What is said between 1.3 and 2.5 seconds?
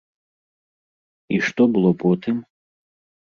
І што было потым?